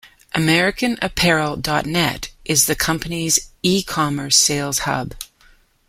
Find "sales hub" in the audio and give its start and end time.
4.35-5.13